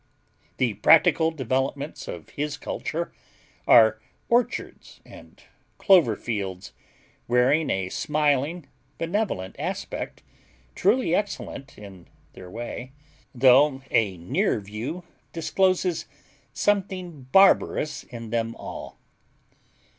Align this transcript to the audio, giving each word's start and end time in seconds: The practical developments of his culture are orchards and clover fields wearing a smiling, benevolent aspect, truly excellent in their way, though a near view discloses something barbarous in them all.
The 0.57 0.73
practical 0.73 1.29
developments 1.29 2.07
of 2.07 2.29
his 2.29 2.57
culture 2.57 3.13
are 3.67 4.01
orchards 4.29 4.99
and 5.05 5.43
clover 5.77 6.15
fields 6.15 6.73
wearing 7.27 7.69
a 7.69 7.89
smiling, 7.89 8.67
benevolent 8.97 9.55
aspect, 9.59 10.23
truly 10.73 11.13
excellent 11.13 11.77
in 11.77 12.07
their 12.33 12.49
way, 12.49 12.93
though 13.35 13.83
a 13.91 14.17
near 14.17 14.59
view 14.59 15.03
discloses 15.33 16.07
something 16.51 17.27
barbarous 17.31 18.03
in 18.03 18.31
them 18.31 18.55
all. 18.55 18.97